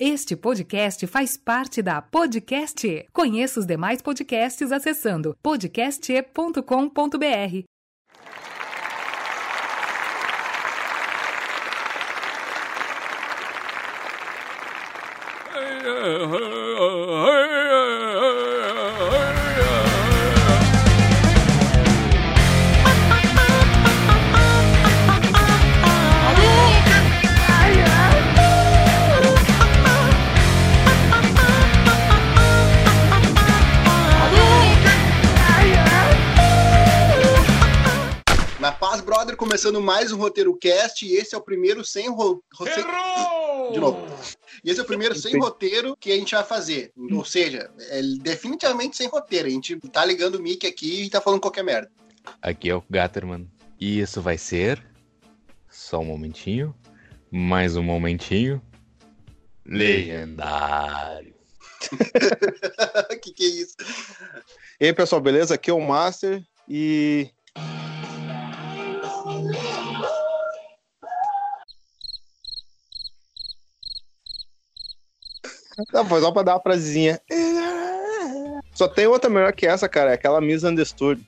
[0.00, 3.04] Este podcast faz parte da Podcast.
[3.12, 7.64] Conheça os demais podcasts acessando podcast.com.br.
[38.88, 42.42] paz, brother, começando mais um roteiro cast e esse é o primeiro sem ro...
[42.54, 42.72] rote-
[43.72, 44.06] De novo.
[44.64, 46.90] E esse é o primeiro sem roteiro que a gente vai fazer.
[47.12, 49.46] Ou seja, é definitivamente sem roteiro.
[49.46, 51.90] A gente tá ligando o mic aqui e tá falando qualquer merda.
[52.40, 53.46] Aqui é o Gatterman.
[53.78, 54.82] E isso vai ser.
[55.68, 56.74] Só um momentinho.
[57.30, 58.62] Mais um momentinho.
[59.66, 61.34] Legendário.
[63.22, 63.76] que que é isso?
[64.80, 65.56] E aí, pessoal, beleza?
[65.56, 67.28] Aqui é o Master e.
[75.92, 77.20] Tá, foi só pra dar uma frasezinha.
[78.74, 80.10] Só tem outra melhor que essa, cara.
[80.10, 81.20] É aquela Misunderstood.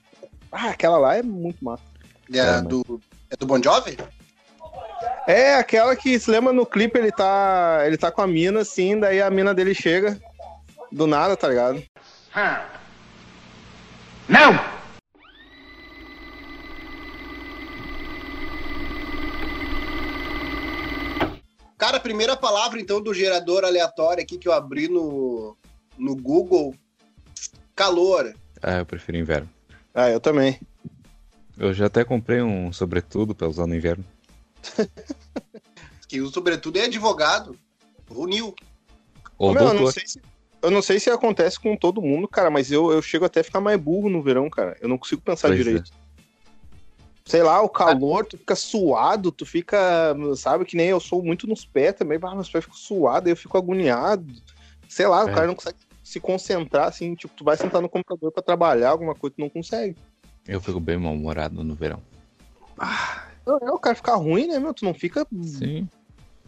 [0.51, 1.83] Ah, aquela lá é muito massa.
[2.33, 3.99] É, do, é do Bon Jovi?
[5.27, 7.83] É aquela que se lembra no clipe, ele tá.
[7.85, 10.21] Ele tá com a mina, assim, daí a mina dele chega.
[10.91, 11.83] Do nada, tá ligado?
[14.29, 14.80] Não!
[21.91, 25.57] Cara, a primeira palavra, então, do gerador aleatório aqui que eu abri no,
[25.99, 26.73] no Google.
[27.75, 28.33] Calor.
[28.63, 29.51] Ah, eu prefiro inverno.
[29.93, 30.61] Ah, eu também.
[31.59, 34.05] Eu já até comprei um sobretudo pra usar no inverno.
[36.07, 37.57] Que usa sobretudo é advogado.
[38.09, 38.55] O Nil.
[39.39, 39.93] Ou Meu, eu, não doutor.
[39.93, 40.21] sei se,
[40.63, 43.45] eu não sei se acontece com todo mundo, cara, mas eu, eu chego até a
[43.45, 44.77] ficar mais burro no verão, cara.
[44.81, 45.83] Eu não consigo pensar Pois é.
[47.25, 49.79] Sei lá, o calor, tu fica suado, tu fica,
[50.37, 53.33] sabe, que nem eu sou muito nos pés também, ah, meus pés ficam suados, aí
[53.33, 54.27] eu fico agoniado.
[54.89, 55.33] Sei lá, o É.
[55.33, 59.15] cara não consegue se concentrar, assim, tipo, tu vai sentar no computador pra trabalhar alguma
[59.15, 59.97] coisa, tu não consegue.
[60.49, 62.03] Eu fico bem mal-humorado no verão.
[63.47, 64.75] Não, é, o cara fica ruim, né, meu?
[64.75, 65.27] Tu não fica.
[65.43, 65.89] Sim.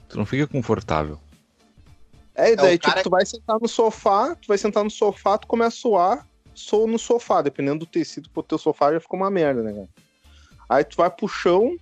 [0.09, 1.19] Tu não fica confortável.
[2.34, 4.91] É, e daí, o cara- tipo, tu vai sentar no sofá, tu vai sentar no
[4.91, 8.99] sofá, tu começa a suar, sou no sofá, dependendo do tecido pro teu sofá já
[9.00, 9.88] ficou uma merda, né, cara?
[10.72, 11.77] Aí tu vai pro chão,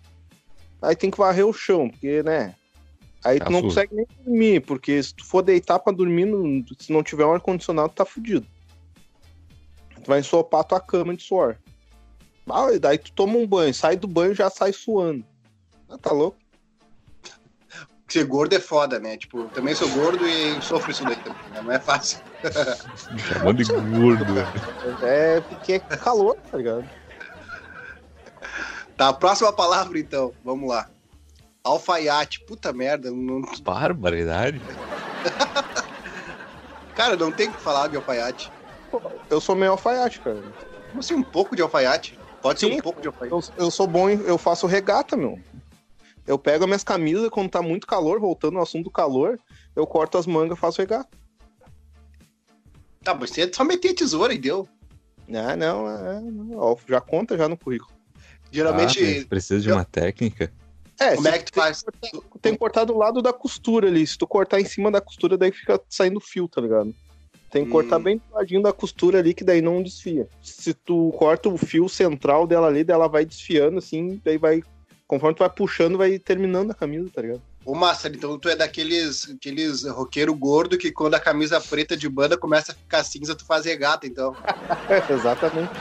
[0.83, 2.57] aí tem que varrer o chão, porque, né?
[3.25, 3.69] Aí Tá tu não sujo.
[3.69, 6.27] consegue nem dormir, porque se tu for deitar pra dormir,
[6.77, 8.45] se não tiver um ar-condicionado, tu tá fudido.
[9.95, 11.57] Tu vai ensopar tua cama de suor.
[12.51, 15.25] Ah, e daí tu toma um banho, sai do banho já sai suando.
[15.89, 16.37] Ah, tá louco?
[18.09, 19.17] Ser gordo é foda, né?
[19.17, 21.49] Tipo, também sou gordo e sofro isso daí também.
[21.49, 21.63] né?
[21.63, 22.19] Não é fácil.
[23.17, 24.35] Chamando de gordo.
[25.01, 26.91] É porque é calor, tá ligado?
[29.01, 30.31] Tá, próxima palavra então.
[30.45, 30.91] Vamos lá.
[31.65, 32.39] Alfaiate.
[32.41, 33.11] Puta merda.
[33.11, 33.41] Não...
[33.63, 34.61] Barbaridade.
[36.95, 38.53] Cara, não tem o que falar de alfaiate.
[39.31, 40.43] Eu sou meio alfaiate, cara.
[40.89, 42.19] Como assim, um pouco de alfaiate?
[42.43, 42.77] Pode ser Sim.
[42.77, 43.33] um pouco de alfaiate.
[43.57, 45.41] Eu, eu sou bom, eu faço regata, meu.
[46.27, 49.41] Eu pego as minhas camisas quando tá muito calor, voltando ao assunto do calor,
[49.75, 51.09] eu corto as mangas e faço regata.
[53.03, 54.69] Tá, mas você só meter a tesoura e deu.
[55.33, 57.99] Ah, não, é, não, ó, já conta já no currículo.
[58.51, 60.53] Ah, Geralmente, mas precisa de uma técnica.
[61.01, 61.83] É, como é que tu faz?
[62.43, 64.07] tem que cortar do lado da costura ali.
[64.07, 66.95] Se tu cortar em cima da costura, daí fica saindo fio, tá ligado?
[67.51, 67.73] Tem que Hum.
[67.73, 70.29] cortar bem do ladinho da costura ali, que daí não desfia.
[70.43, 74.63] Se tu corta o fio central dela ali, daí ela vai desfiando, assim, daí vai.
[75.09, 77.43] Conforme tu vai puxando, vai terminando a camisa, tá ligado?
[77.65, 82.09] Ô, Master, então tu é daqueles aqueles roqueiro gordo que quando a camisa preta de
[82.09, 84.37] banda começa a ficar cinza, tu faz regata, então.
[84.89, 85.73] É, exatamente.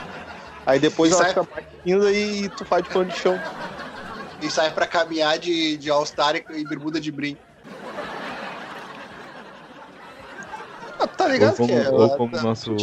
[0.66, 3.36] Aí depois E ela sai- fica mais cinza e tu faz de pano de chão.
[4.40, 7.36] E sai pra caminhar de, de All-Star e e bermuda de brim.
[10.98, 11.88] Ah, tá Ou ligado como, que é?
[11.90, 12.74] ou como tá- nosso,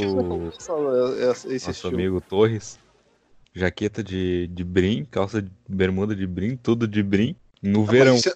[1.19, 1.93] essa- esse nosso estilo.
[1.93, 2.79] amigo Torres.
[3.53, 7.35] Jaqueta de, de brim, calça de bermuda de brim, tudo de brim.
[7.61, 8.35] No verão, isso é-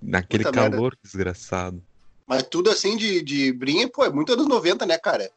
[0.00, 0.76] naquele puta merda.
[0.76, 1.82] calor desgraçado.
[2.26, 5.30] Mas tudo assim de, de brim, pô, é muito anos 90, né, cara?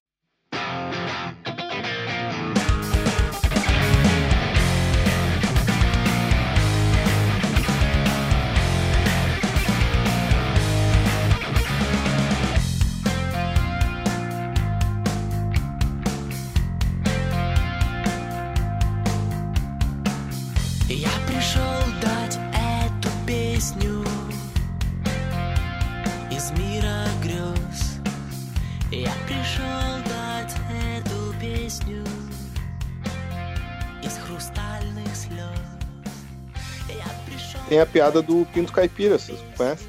[37.72, 39.88] Tem a piada do Pinto Caipira, vocês conhecem?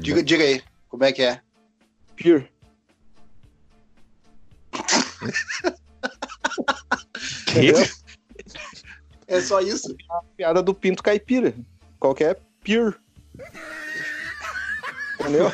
[0.00, 1.38] Diga, diga aí, como é que é?
[2.16, 2.50] Pier.
[7.50, 7.86] Entendeu?
[9.26, 9.94] É só isso?
[10.10, 11.54] A piada do Pinto Caipira.
[11.98, 12.98] Qualquer Pier.
[15.20, 15.52] Entendeu?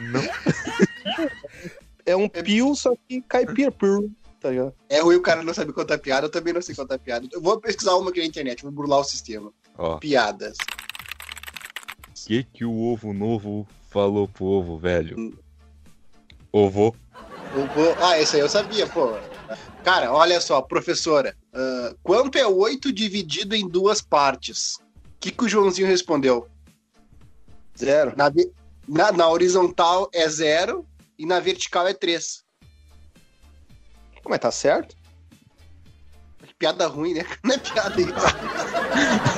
[0.00, 0.22] Não.
[2.04, 3.70] É um pio, só que caipira.
[3.70, 4.10] Pier.
[4.40, 4.74] Tá ligado?
[4.88, 7.28] É ruim o cara não saber contar piada, eu também não sei contar piada.
[7.30, 9.52] Eu vou pesquisar uma aqui na internet, vou burlar o sistema.
[9.78, 10.56] Ó, Piadas.
[12.10, 15.38] o que que o ovo novo falou pro ovo velho?
[16.52, 16.94] Ovo.
[17.54, 19.12] Eu vou- Ah, esse aí eu sabia, pô.
[19.84, 21.36] Cara, olha só, professora.
[21.54, 24.74] ah, quanto é 8 dividido em duas partes?
[24.76, 24.80] O
[25.20, 26.48] que, que o Joãozinho respondeu?
[27.78, 28.12] Zero.
[28.16, 28.30] Na,
[28.88, 30.84] na- na horizontal é zero
[31.16, 32.44] e na vertical é 3.
[34.28, 34.96] Mas tá certo?
[36.58, 37.24] Piada ruim, né?
[37.44, 38.12] Não é piada isso.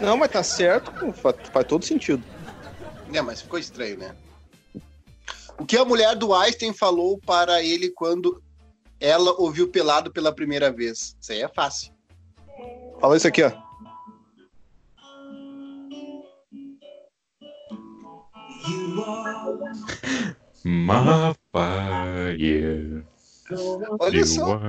[0.00, 0.92] Não, mas tá certo.
[0.92, 2.22] pô, Faz, faz todo sentido.
[3.12, 4.14] É, mas ficou estranho, né?
[5.58, 8.40] O que a mulher do Einstein falou para ele quando
[9.00, 11.16] ela ouviu pelado pela primeira vez?
[11.20, 11.92] Isso aí é fácil.
[13.00, 13.50] Fala isso aqui, ó.
[20.64, 23.04] My fire.
[23.98, 24.60] Olha You só.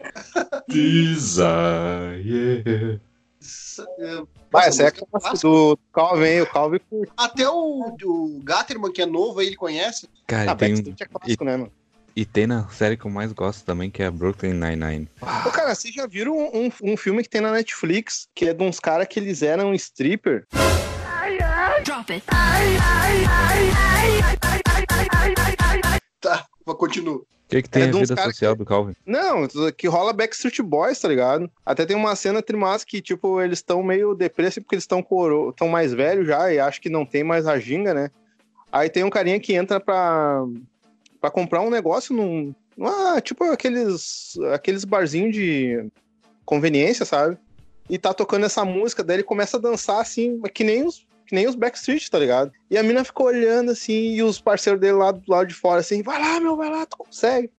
[0.68, 3.00] desire.
[3.40, 4.22] Isso, é,
[4.66, 5.48] essa é a classe clássica.
[5.48, 6.40] do Calvin, hein?
[6.42, 7.12] O Calvin curte.
[7.16, 10.08] Até o, o Gatterman, que é novo, aí ele conhece.
[10.26, 11.72] Cara, Ah, e tem, Backstreet é clássico, né, mano?
[12.16, 15.08] e tem na série que eu mais gosto também, que é Brooklyn Nine-Nine.
[15.46, 18.52] Ô, cara, vocês já viram um, um- um filme que tem na Netflix, que é
[18.52, 20.44] de uns caras que eles eram stripper?
[21.84, 22.24] Drop it.
[26.20, 26.46] Tá,
[26.76, 27.22] continua.
[27.50, 28.94] O que, que tem É a vida social do Calvin?
[29.04, 31.50] Não, que rola Backstreet Boys, tá ligado?
[31.66, 35.52] Até tem uma cena trimassa que, tipo, eles estão meio depressa porque eles estão coro...
[35.52, 38.12] tão mais velhos já e acho que não tem mais a ginga, né?
[38.70, 40.44] Aí tem um carinha que entra pra,
[41.20, 42.54] pra comprar um negócio num.
[42.80, 45.90] Ah, tipo aqueles, aqueles barzinhos de
[46.44, 47.36] conveniência, sabe?
[47.88, 51.34] E tá tocando essa música, daí ele começa a dançar assim, que nem os, que
[51.36, 52.50] nem os Backstreet, tá ligado?
[52.68, 55.80] E a mina ficou olhando assim, e os parceiros dele lá do lado de fora,
[55.80, 57.52] assim, vai lá, meu, vai lá, tu consegue.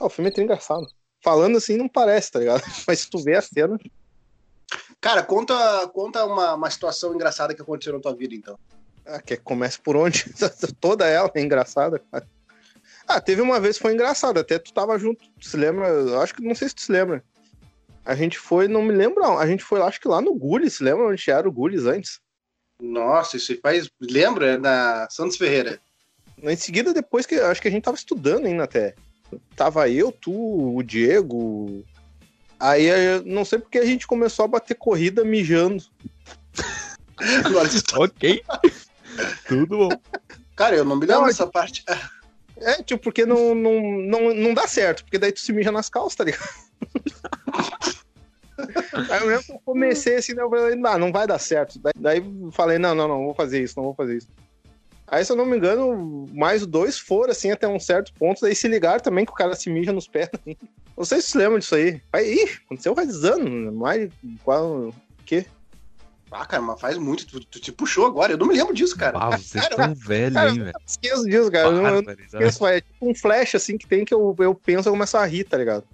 [0.00, 0.86] Ah, o filme é engraçado.
[1.20, 2.62] Falando assim não parece, tá ligado?
[2.86, 3.76] Mas se tu vê a cena.
[5.00, 8.56] Cara, conta, conta uma, uma situação engraçada que aconteceu na tua vida, então.
[9.04, 10.24] Ah, quer que comece por onde?
[10.80, 12.28] Toda ela é engraçada, cara.
[13.08, 15.88] Ah, teve uma vez que foi engraçado, até tu tava junto, tu se lembra?
[15.88, 17.24] Eu acho que não sei se tu se lembra.
[18.04, 19.24] A gente foi, não me lembro.
[19.38, 22.20] A gente foi, acho que lá no Gullis, se lembra onde era o Gullis antes?
[22.80, 23.90] Nossa, isso faz.
[24.00, 24.52] Lembra?
[24.52, 25.80] É Na Santos Ferreira.
[26.42, 28.94] Em seguida, depois que acho que a gente tava estudando ainda até.
[29.56, 31.84] Tava eu, tu, o Diego.
[32.58, 35.84] Aí eu não sei porque a gente começou a bater corrida mijando.
[37.44, 38.42] Agora, Ok.
[39.46, 40.00] Tudo bom.
[40.54, 41.84] Cara, eu não me lembro dessa parte.
[42.56, 45.88] É, tipo, porque não, não, não, não dá certo, porque daí tu se mija nas
[45.88, 46.48] calças, tá ligado?
[49.10, 51.78] Aí eu lembro que eu comecei assim, né, eu falei, não, não vai dar certo.
[51.78, 52.22] Daí, daí
[52.52, 54.28] falei, não, não, não, vou fazer isso, não vou fazer isso.
[55.10, 58.54] Aí, se eu não me engano, mais dois foram, assim, até um certo ponto, daí
[58.54, 60.28] se ligaram também que o cara se mija nos pés.
[60.34, 60.54] Assim.
[60.98, 62.02] Não sei se vocês lembram disso aí.
[62.12, 64.10] Aí, ih, aconteceu faz anos, mais,
[64.42, 64.92] qual,
[66.28, 67.24] Ah, cara, mas faz muito.
[67.24, 68.32] Tu, tu te puxou agora.
[68.32, 69.16] Eu não me lembro disso, cara.
[69.16, 70.72] Ah, vocês Cara, estão velhos, cara, hein, velho?
[70.84, 71.68] esqueço disso, cara.
[71.68, 74.54] Eu, não- eu não esqueço, é tipo um flash, assim, que tem que eu, eu
[74.56, 75.84] penso e eu começo a rir, tá ligado?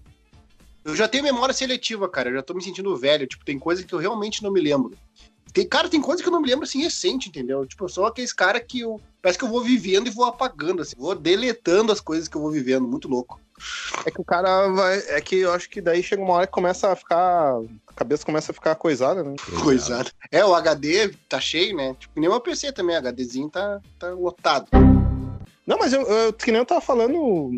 [0.85, 2.29] Eu já tenho memória seletiva, cara.
[2.29, 3.26] Eu já tô me sentindo velho.
[3.26, 4.93] Tipo, tem coisa que eu realmente não me lembro.
[5.53, 7.64] Tem, cara, tem coisa que eu não me lembro assim recente, entendeu?
[7.64, 9.00] Tipo, eu sou aqueles cara que eu.
[9.23, 10.97] Parece que eu vou vivendo e vou apagando, assim.
[10.99, 12.87] Vou deletando as coisas que eu vou vivendo.
[12.87, 13.41] Muito louco.
[14.05, 14.99] É que o cara vai.
[15.09, 17.55] É que eu acho que daí chega uma hora que começa a ficar.
[17.87, 19.37] A cabeça começa a ficar coisada, né?
[19.62, 20.11] Coisada.
[20.31, 21.95] É, o HD tá cheio, né?
[21.99, 22.97] Tipo, nem o meu PC também.
[22.97, 24.69] HDzinho tá, tá lotado.
[25.64, 27.53] Não, mas eu, eu que nem eu tava falando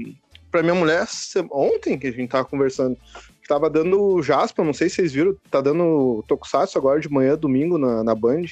[0.57, 1.07] pra minha mulher
[1.51, 2.97] ontem que a gente tava conversando.
[3.43, 7.37] que Tava dando Jasper, não sei se vocês viram, tá dando Tokusatsu agora de manhã,
[7.37, 8.47] domingo, na, na Band.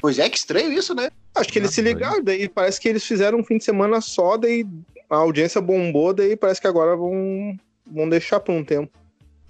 [0.00, 1.10] Pois é, que estranho isso, né?
[1.34, 4.38] Acho que eles se ligaram, daí parece que eles fizeram um fim de semana só,
[4.38, 4.66] daí
[5.10, 8.90] a audiência bombou, daí parece que agora vão, vão deixar por um tempo.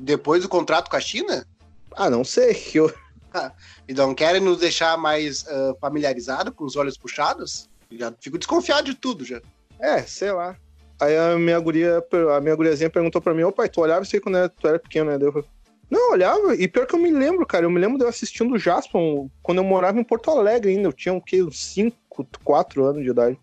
[0.01, 1.47] Depois do contrato com a China,
[1.93, 2.93] Ah, não sei, que eu,
[3.87, 8.87] e não querem nos deixar mais ah, familiarizados com os olhos puxados, já fico desconfiado
[8.87, 9.41] de tudo já.
[9.79, 10.57] É, sei lá.
[11.01, 12.05] Aí a minha guria,
[12.37, 14.79] a minha guriazinha perguntou pra mim, ô pai, tu olhava isso aí quando tu era
[14.79, 15.19] pequeno, né?
[15.21, 15.49] Eu falei,
[15.91, 18.09] Não, eu olhava, e pior que eu me lembro, cara, eu me lembro de eu
[18.09, 21.59] assistindo o Jaspion quando eu morava em Porto Alegre ainda, eu tinha o quê, uns
[21.73, 21.97] 5,
[22.45, 23.39] 4 anos de idade.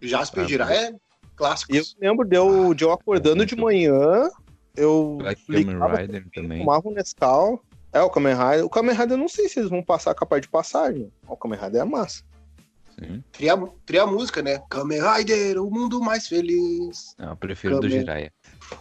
[0.00, 0.94] Jasper e Jiraiya é
[1.36, 1.74] clássico.
[1.74, 4.28] Eu me lembro de eu, de eu acordando de manhã,
[4.76, 6.58] eu Kamen ligava, Rider também.
[6.58, 7.62] tomava um Nescau.
[7.92, 8.64] É, o Kamen Rider.
[8.64, 11.10] O Kamen Rider eu não sei se eles vão passar capaz de passagem.
[11.26, 12.22] O Kamen Rider é massa.
[12.98, 13.22] Sim.
[13.86, 14.60] Tria, música, né?
[14.68, 17.14] Kamen Rider, o mundo mais feliz.
[17.18, 17.98] Não, eu prefiro do Kamen.
[18.00, 18.32] Jiraiya.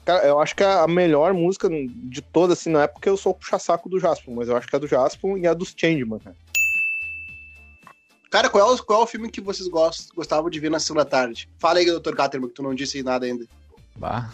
[0.04, 3.32] Cara, eu acho que a melhor música de todas, assim, não é porque eu sou
[3.32, 5.74] o puxa-saco do Jaspion, mas eu acho que é a do Jaspion e a dos
[5.78, 6.36] Changeman, cara.
[8.30, 10.80] Cara, qual é, o, qual é o filme que vocês gost, gostavam de ver na
[10.80, 11.48] sessão da tarde?
[11.60, 12.14] Fala aí, Dr.
[12.14, 13.46] Gatterman, que tu não disse nada ainda.
[13.96, 14.32] Bah,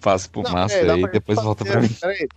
[0.00, 1.96] faço pro Não, Master é, aí e depois gente volta fazer- pra mim.
[2.00, 2.28] peraí.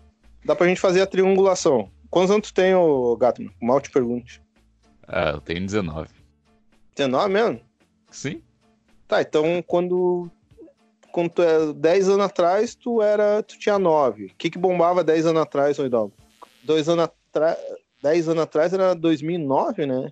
[0.45, 1.89] Dá pra gente fazer a triangulação.
[2.09, 3.51] Quantos anos tu tem, ô Gatman?
[3.61, 4.41] Mal te pergunte.
[5.07, 6.07] Ah, eu tenho 19.
[6.95, 7.61] 19 mesmo?
[8.09, 8.41] Sim?
[9.07, 10.29] Tá, então quando.
[11.11, 13.41] Quando tu é 10 anos atrás, tu era.
[13.43, 14.25] Tu tinha 9.
[14.25, 16.13] O que, que bombava 10 anos atrás, ô Hidalgo?
[16.63, 17.57] Dois anos atrás.
[18.01, 20.11] 10 anos atrás era 2009, né?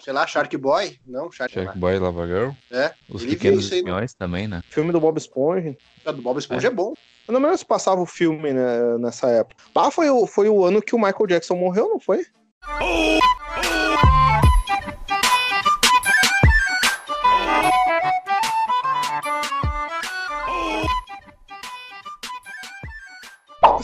[0.00, 0.98] Sei lá, Shark Boy?
[1.06, 2.50] Não, Shark, Shark Boy, Lava Girl.
[2.70, 3.78] É, Os ele Pequenos né?
[3.78, 4.62] Espiões também, né?
[4.68, 5.76] Filme do Bob Esponja.
[6.04, 6.94] A do Bob Esponja é, bom.
[7.26, 9.62] Eu não me lembro se passava o filme né, nessa época.
[9.74, 12.24] Ah, foi o, foi o ano que o Michael Jackson morreu, não foi?
[12.60, 14.45] Tava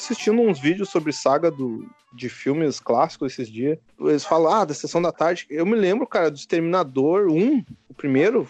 [0.05, 3.79] assistindo uns vídeos sobre saga do, de filmes clássicos esses dias.
[4.01, 5.47] Eles falam, ah, da sessão da tarde.
[5.49, 8.49] Eu me lembro, cara, do Exterminador 1, o primeiro,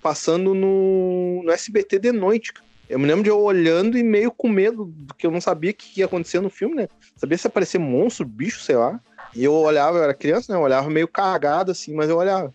[0.00, 2.52] passando no, no SBT de noite.
[2.52, 2.66] cara.
[2.88, 5.74] Eu me lembro de eu olhando e meio com medo, porque eu não sabia o
[5.74, 6.88] que ia acontecer no filme, né?
[7.16, 9.00] Sabia se aparecer monstro, bicho, sei lá.
[9.34, 10.58] E eu olhava, eu era criança, né?
[10.58, 12.54] Eu olhava meio cagado assim, mas eu olhava.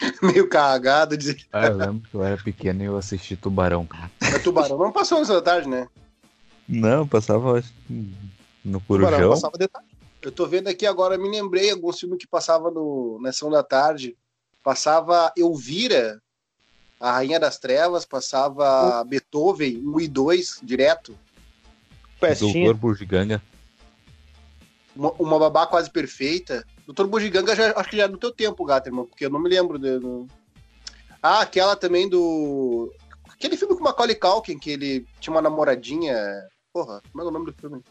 [0.22, 1.36] Meio cagado, dizer.
[1.52, 3.86] Ah, eu lembro que eu era pequeno e eu assisti Tubarão.
[4.34, 4.78] É Tubarão.
[4.78, 5.88] Não passou da tarde, né?
[6.70, 7.62] Não, passava
[8.64, 9.30] no Corujão.
[9.30, 9.86] passava detalhe.
[10.22, 13.62] Eu tô vendo aqui agora, me lembrei alguns filmes que passava no, na sessão da
[13.62, 14.16] tarde.
[14.62, 16.20] Passava Elvira,
[17.00, 21.16] A Rainha das Trevas, passava Beethoven, 1 e 2, direto.
[22.20, 22.52] Pestinha.
[22.66, 23.42] Doutor Bugiganga.
[24.94, 26.66] Uma, uma babá quase perfeita.
[26.84, 29.48] Doutor Bugiganga, já, acho que já é do teu tempo, Gatterman, porque eu não me
[29.48, 29.78] lembro.
[29.78, 30.26] De, do-
[31.22, 32.92] Ah, aquela também do.
[33.30, 36.14] Aquele filme com o Macaulay Culkin, que ele tinha uma namoradinha.
[36.72, 37.82] Porra, como é o nome do filme?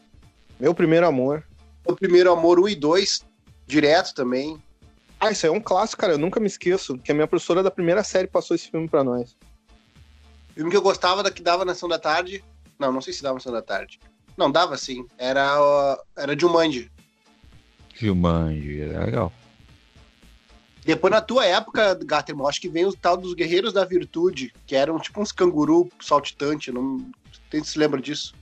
[0.58, 1.44] Meu primeiro amor.
[1.86, 3.24] O Primeiro Amor 1 e 2,
[3.66, 4.62] direto também.
[5.18, 6.14] Ah, isso aí é um clássico, cara.
[6.14, 6.96] Eu nunca me esqueço.
[6.98, 9.36] Que a minha professora da primeira série passou esse filme pra nós.
[10.54, 12.44] Filme que eu gostava da que dava na sessão da tarde.
[12.78, 13.98] Não, não sei se dava na sessão da tarde.
[14.36, 15.06] Não, dava sim.
[15.18, 16.90] Era, ó, era Jumanji.
[17.94, 19.32] Jumanji, era legal.
[20.84, 24.74] Depois, na tua época, Gatterman, acho que vem o tal dos Guerreiros da Virtude, que
[24.74, 26.72] eram tipo uns canguru saltitante.
[26.72, 27.10] Não
[27.50, 28.34] sei se você lembra disso.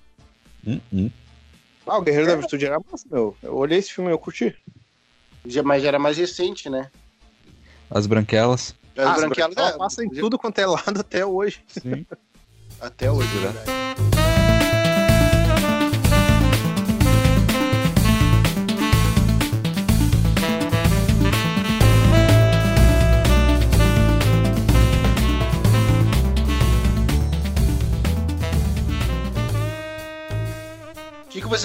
[0.68, 1.10] Hum, hum.
[1.86, 3.34] Ah, o Guerreiro da Virtude era massa, meu.
[3.42, 4.54] Eu olhei esse filme e eu curti.
[5.46, 6.90] Já- Mas já era mais recente, né?
[7.90, 8.74] As branquelas.
[8.94, 11.62] As Ah, branquelas, ela é, passa em tudo quanto é lado até hoje.
[11.68, 12.04] Sim.
[12.80, 13.87] Até hoje, Direto.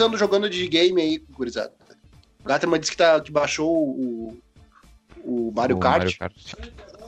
[0.03, 1.73] Andam jogando de game aí, gurizada?
[2.43, 4.37] O Gatterman disse que, tá, que baixou o,
[5.23, 5.99] o Mario O Kart.
[5.99, 6.53] Mario Kart.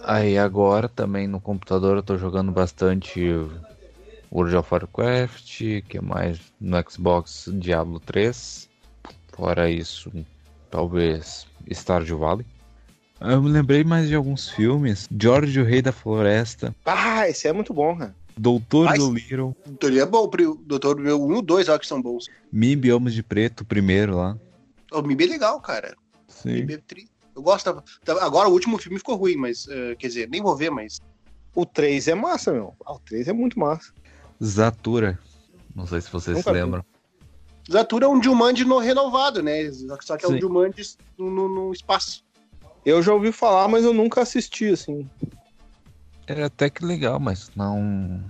[0.03, 3.21] Aí agora também no computador eu tô jogando bastante
[4.31, 8.69] World of Warcraft, que mais no Xbox Diablo 3.
[9.33, 10.11] Fora isso,
[10.71, 12.45] talvez Stardew Valley.
[13.19, 15.07] Eu me lembrei mais de alguns filmes.
[15.19, 18.15] George, o Rei da Floresta, Ah, esse é muito bom, cara.
[18.37, 21.87] Doutor Mas- Dolittle, Doutor é bom, o Doutor meu 1 e o 2, olha que
[21.87, 22.27] são bons.
[22.51, 24.37] Mi Biomas de Preto, primeiro lá.
[24.91, 25.95] O MIB é legal, cara.
[26.27, 26.51] Sim.
[26.51, 27.09] MIB é tri...
[27.35, 27.83] Eu gosto.
[28.21, 29.67] Agora o último filme ficou ruim, mas.
[29.69, 31.01] eh, quer dizer, nem vou ver, mas.
[31.53, 32.73] O 3 é massa, meu.
[32.85, 33.91] Ah, o 3 é muito massa.
[34.41, 35.19] Zatura.
[35.75, 36.63] Não sei se vocês Nunca se vi.
[36.63, 36.85] lembram.
[37.69, 39.69] Zatura é um Jumanji no renovado, né?
[40.01, 40.39] Só que é um Sim.
[40.41, 42.23] Jumanji no, no- no espaço.
[42.85, 45.09] Eu já ouvi falar, mas eu nunca assisti, assim.
[46.27, 48.21] Era até que legal, mas não.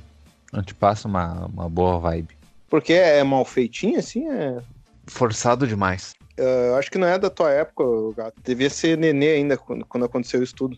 [0.51, 2.35] Não te passa uma, uma boa vibe.
[2.69, 4.61] Porque é mal feitinho, assim, é...
[5.07, 6.13] Forçado demais.
[6.37, 8.35] Eu acho que não é da tua época, o gato.
[8.43, 10.77] Devia ser nenê ainda quando, quando aconteceu isso tudo.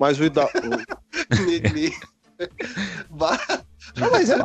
[0.00, 0.44] Mas o, Ida...
[0.44, 0.48] o-
[1.44, 1.92] Nenê.
[3.10, 3.38] Bah.
[3.50, 4.36] Ah, mas é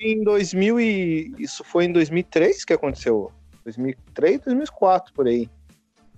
[0.00, 1.34] em 2000 e...
[1.38, 3.30] Isso foi em 2003 que aconteceu.
[3.64, 5.48] 2003, 2004, por aí.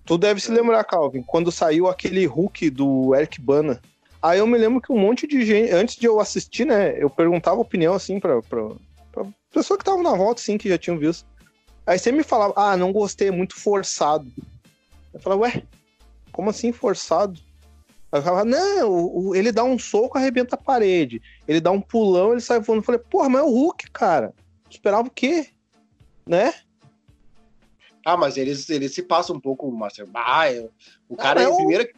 [0.04, 3.80] Tu deve se lembrar, Calvin, quando saiu aquele Hulk do Eric Bana.
[4.28, 7.08] Aí eu me lembro que um monte de gente, antes de eu assistir, né, eu
[7.08, 8.68] perguntava opinião, assim, pra, pra,
[9.10, 11.26] pra pessoa que tava na volta, assim, que já tinham visto.
[11.86, 14.30] Aí você me falava, ah, não gostei, é muito forçado.
[15.14, 15.62] Eu falava, ué,
[16.30, 17.40] como assim forçado?
[18.12, 21.22] Aí eu falava, não, o- o- ele dá um soco, arrebenta a parede.
[21.46, 22.80] Ele dá um pulão, ele sai voando.
[22.80, 24.34] Eu falei, porra, mas é o Hulk, cara.
[24.70, 25.46] Esperava o quê?
[26.26, 26.52] Né?
[28.04, 30.06] Ah, mas eles, eles se passam um pouco, Master.
[30.12, 30.70] Ah, eu-
[31.08, 31.88] o cara Ah, é é o o- primeiro.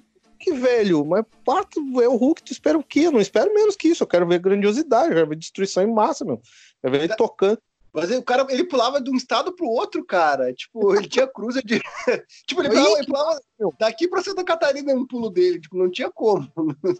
[0.41, 1.23] Que velho, mas
[1.71, 3.01] tu é o Hulk, tu espera o quê?
[3.01, 4.03] Eu não espero menos que isso.
[4.03, 6.37] Eu quero ver grandiosidade, eu quero ver destruição em massa, meu.
[6.37, 6.41] Eu
[6.81, 7.59] quero ver ele tocando.
[7.93, 10.53] Mas o cara, ele pulava de um estado pro outro, cara.
[10.53, 11.81] Tipo, ele tinha cruza de.
[12.47, 13.41] tipo, ele pulava, ele pulava
[13.79, 15.61] daqui pra Santa Catarina um pulo dele.
[15.61, 16.49] Tipo, não tinha como.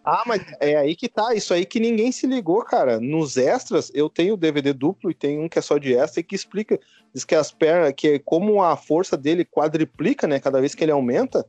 [0.05, 3.01] Ah, mas é aí que tá, isso aí que ninguém se ligou, cara.
[3.01, 6.21] Nos extras, eu tenho o DVD duplo e tem um que é só de extra
[6.21, 6.79] e que explica.
[7.15, 10.41] Diz que as pernas, que é como a força dele quadriplica, né?
[10.41, 11.47] Cada vez que ele aumenta,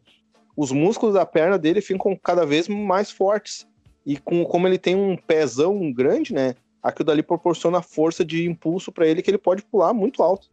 [0.56, 3.68] os músculos da perna dele ficam cada vez mais fortes.
[4.06, 6.56] E com, como ele tem um pezão grande, né?
[6.82, 10.50] Aquilo dali proporciona força de impulso pra ele que ele pode pular muito alto.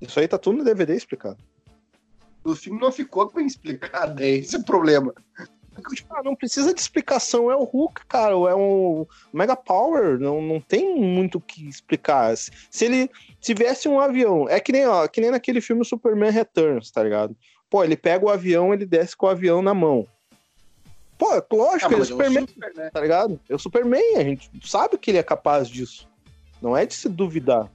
[0.00, 1.38] Isso aí tá tudo no DVD explicado.
[2.42, 5.14] O filme não ficou bem explicado, é esse o problema.
[6.10, 10.60] Ah, não precisa de explicação, é o Hulk, cara, é um Mega Power, não, não
[10.60, 12.36] tem muito o que explicar.
[12.36, 16.32] Se se ele tivesse um avião, é que nem, ó, que nem naquele filme Superman
[16.32, 17.36] Returns, tá ligado?
[17.70, 20.06] Pô, ele pega o avião, ele desce com o avião na mão.
[21.16, 22.90] Pô, é lógico, ele é Superman, super, né?
[22.90, 23.40] tá ligado?
[23.48, 26.08] É o Superman, a gente sabe que ele é capaz disso.
[26.60, 27.70] Não é de se duvidar.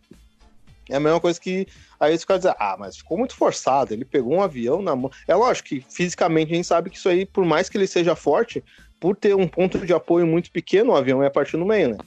[0.90, 1.68] É a mesma coisa que
[2.00, 5.10] aí eles ficam dizendo, ah, mas ficou muito forçado, ele pegou um avião na mão.
[5.28, 8.16] É lógico que fisicamente a gente sabe que isso aí, por mais que ele seja
[8.16, 8.64] forte,
[9.00, 11.98] por ter um ponto de apoio muito pequeno, o avião ia partir no meio, né?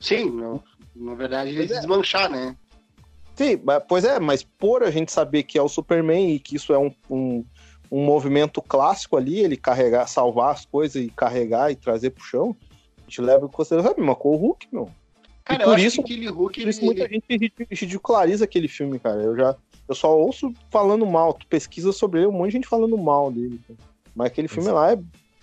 [0.00, 0.62] Sim, não,
[0.96, 1.74] na verdade ele Pois é.
[1.74, 2.56] desmanchar, né?
[3.34, 6.56] Sim, mas- pois é, mas por a gente saber que é o Superman e que
[6.56, 7.44] isso é um, um,
[7.90, 12.56] um movimento clássico ali, ele carregar, salvar as coisas e carregar e trazer pro chão,
[12.98, 14.88] a gente leva em consideração, mas com o Hulk, meu.
[15.44, 17.66] Cara, por eu acho isso- que aquele Hulk, Por ele, isso muita ele- gente rid-
[17.70, 19.20] ridiculariza aquele filme, cara.
[19.22, 19.56] Eu já
[19.88, 21.32] eu só ouço falando mal.
[21.34, 23.60] Tu pesquisa sobre ele, um monte de gente falando mal dele.
[23.66, 23.78] cara.
[24.14, 24.98] Mas aquele filme lá é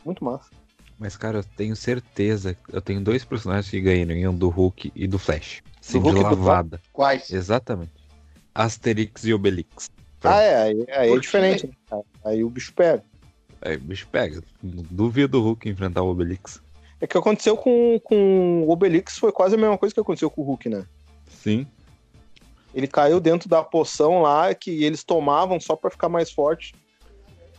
[0.05, 0.49] muito massa.
[0.97, 2.55] Mas, cara, eu tenho certeza.
[2.71, 5.61] Eu tenho dois personagens que ganham do Hulk e do Flash.
[5.91, 6.81] Sim, Hulk do lavada.
[6.93, 7.31] quais?
[7.31, 7.91] Exatamente.
[8.53, 9.89] Asterix e Obelix.
[10.23, 12.01] Ah, é, aí, aí é diferente, né?
[12.23, 13.03] Aí o bicho pega.
[13.61, 14.43] Aí o bicho pega.
[14.61, 16.61] Duvido o Hulk enfrentar o Obelix.
[17.01, 20.41] É que aconteceu com, com o Obelix, foi quase a mesma coisa que aconteceu com
[20.41, 20.85] o Hulk, né?
[21.29, 21.65] Sim.
[22.73, 26.75] Ele caiu dentro da poção lá que eles tomavam só pra ficar mais forte.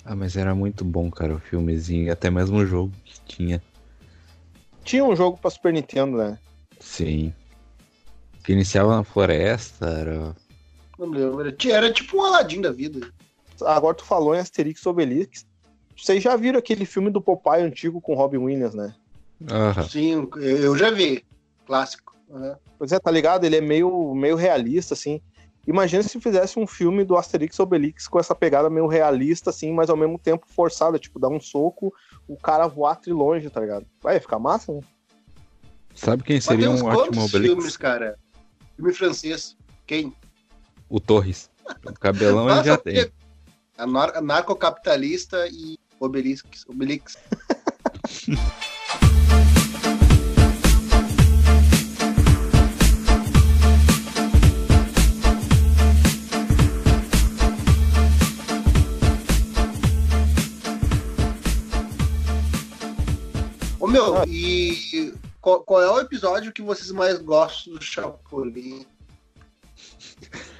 [0.05, 2.05] Ah, mas era muito bom, cara, o filmezinho.
[2.05, 3.63] e Até mesmo o jogo que tinha.
[4.85, 6.39] Tinha um jogo pra Super Nintendo, né?
[6.79, 7.35] Sim.
[8.43, 10.37] Que iniciava na floresta, era.
[10.99, 11.41] Não me lembro.
[11.41, 13.11] Era, era tipo um Aladdin da vida.
[13.63, 15.47] Agora tu falou em Asterix Obelix.
[15.97, 18.95] Vocês já viram aquele filme do Popeye antigo com Robin Williams, né?
[19.51, 19.89] Aham.
[19.89, 21.25] Sim, eu, já vi.
[21.67, 22.17] Clássico.
[22.31, 22.57] Aham.
[22.79, 23.45] Pois é, tá ligado?
[23.45, 25.21] Ele é meio, meio realista, assim.
[25.67, 29.91] Imagina se fizesse um filme do Asterix Obelix com essa pegada meio realista, assim, mas
[29.91, 30.99] ao mesmo tempo forçada.
[30.99, 31.93] Tipo, dar um soco,
[32.27, 33.87] o cara voar trilonge, tá ligado?
[34.03, 34.81] Vai ficar massa, né?
[35.95, 37.55] Sabe quem Mas seria um ótimo quantos Obelix?
[37.55, 38.19] filmes, cara?
[38.81, 39.55] Filme francês.
[39.87, 40.17] Quem?
[40.89, 41.51] O Torres.
[41.85, 43.13] O cabelão ele já tem.
[43.77, 46.65] A nar- narcocapitalista e Obelix.
[46.67, 47.19] Obelix.
[63.79, 64.25] Ô meu, Ah.
[64.27, 68.87] e qual, qual é o episódio que vocês mais gostam do Chapolin?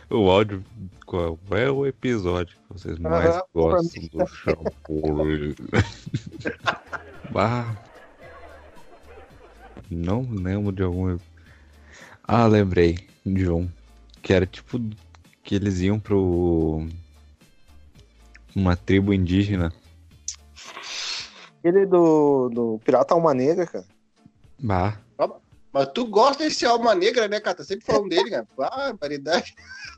[0.09, 0.65] O áudio.
[1.07, 5.55] Qual é o episódio que vocês mais Aham, gostam do Chapolin?
[7.31, 7.77] bah.
[9.91, 11.19] Não lembro de algum.
[12.25, 13.69] Ah, lembrei de um.
[14.23, 14.81] Que era tipo.
[15.43, 16.87] Que eles iam pro.
[18.55, 19.73] Uma tribo indígena.
[21.63, 23.85] Ele do, do Pirata Alma Negra, cara.
[24.61, 24.99] Bah.
[25.73, 27.57] Mas tu gosta desse Alma Negra, né, cara?
[27.59, 28.47] Tá sempre falando dele, cara.
[28.59, 29.55] Ah, paridade.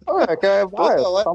[0.07, 1.25] Ah, é que é, Toda hora.
[1.25, 1.31] tá.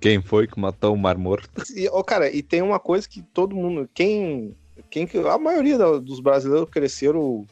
[0.00, 1.62] Quem foi que matou o Mar Morto?
[1.74, 3.88] E, ô, cara, e tem uma coisa que todo mundo.
[3.94, 4.54] Quem.
[4.90, 7.46] quem que- a maioria dos brasileiros cresceram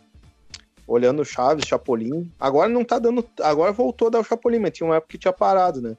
[0.86, 2.30] olhando Chaves, Chapolin.
[2.38, 3.26] Agora não tá dando.
[3.42, 5.96] Agora voltou a dar o Chapolin, mas tinha uma época que tinha parado, né?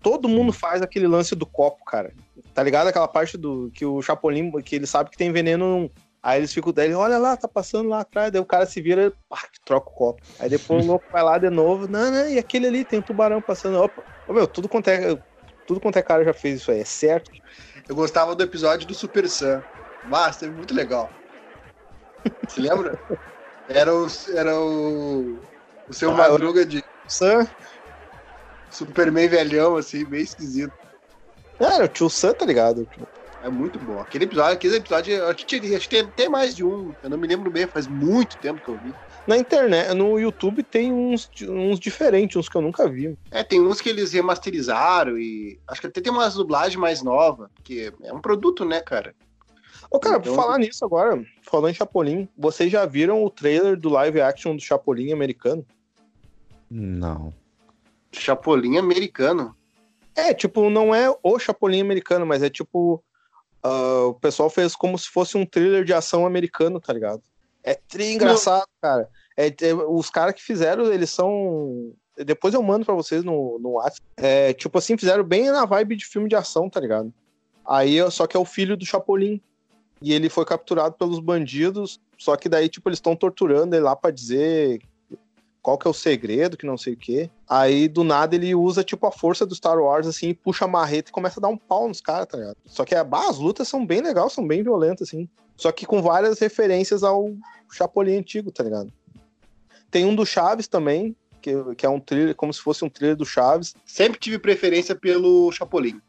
[0.00, 2.12] Todo mundo faz aquele lance do copo, cara.
[2.54, 2.86] Tá ligado?
[2.86, 5.90] Aquela parte do que o Chapolin, que ele sabe que tem veneno.
[6.26, 8.32] Aí eles ficam dele, olha lá, tá passando lá atrás.
[8.32, 10.20] Daí o cara se vira, pá, troca o copo.
[10.40, 11.86] Aí depois o louco vai lá de novo.
[11.86, 13.78] Não, não, e aquele ali tem um tubarão passando.
[13.78, 15.16] Opa, Ô, meu, tudo quanto é.
[15.64, 17.30] Tudo quanto é cara já fez isso aí, é certo?
[17.88, 19.62] Eu gostava do episódio do Super Sam.
[20.02, 21.12] Basta, é muito legal.
[22.48, 22.98] Se lembra?
[23.68, 25.40] Era o, era o,
[25.88, 26.82] o seu Ah, Madruga de.
[27.06, 27.46] Sam.
[28.68, 30.74] Superman velhão, assim, bem esquisito.
[31.60, 32.88] Era o tio Sam, tá ligado?
[33.46, 34.00] É muito bom.
[34.00, 36.92] Aquele episódio, aquele episódio, eu acho que, tinha- acho que tem, tem mais de um.
[37.00, 38.92] Eu não me lembro bem, faz muito tempo que eu vi.
[39.24, 43.16] Na internet, no YouTube tem uns, uns diferentes, uns que eu nunca vi.
[43.30, 45.60] É, tem uns que eles remasterizaram e.
[45.68, 49.14] Acho que até tem umas dublagens mais novas, porque é um produto, né, cara?
[49.88, 53.76] Ô, cara, Então- por falar nisso agora, falando em Chapolin, vocês já viram o trailer
[53.78, 55.64] do live action do Chapolin americano?
[56.68, 57.32] Não.
[58.10, 59.54] Chapolin americano.
[60.16, 63.00] É, tipo, não é o Chapolin americano, mas é tipo.
[63.66, 67.20] Ah, o pessoal fez como se fosse um thriller de ação americano, tá ligado?
[67.64, 69.08] É tri engraçado, cara.
[69.36, 71.92] É, é, os caras que fizeram, eles são.
[72.16, 74.02] Depois eu mando pra vocês no, no WhatsApp.
[74.16, 77.12] É, tipo assim, fizeram bem na vibe de filme de ação, tá ligado?
[77.66, 79.40] Aí, só que é o filho do Chapolin.
[80.00, 82.00] E ele foi capturado pelos bandidos.
[82.16, 84.80] Só que daí, tipo, eles estão torturando ele lá pra dizer
[85.66, 87.28] qual que é o segredo, que não sei o quê.
[87.48, 91.10] Aí, do nada, ele usa, tipo, a força do Star Wars, assim, puxa a marreta
[91.10, 92.56] e começa a dar um pau nos caras, tá ligado?
[92.66, 95.28] Só que bah, as lutas são bem legais, são bem violentas, assim.
[95.56, 97.34] Só que com várias referências ao
[97.72, 98.92] Chapolin antigo, tá ligado?
[99.90, 103.16] Tem um do Chaves também, que, que é um thriller, como se fosse um thriller
[103.16, 103.74] do Chaves.
[103.84, 106.00] Sempre tive preferência pelo Chapolin.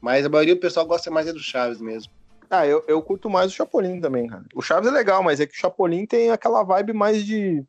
[0.00, 2.10] Mas a maioria do pessoal gosta mais é do Chaves mesmo.
[2.50, 4.44] Ah, eu, eu curto mais o Chapolin também, cara.
[4.52, 7.64] O Chaves é legal, mas é que o Chapolin tem aquela vibe mais de.